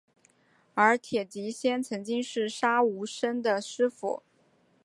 [0.73, 4.23] 而铁笛仙曾经是杀无生的师父。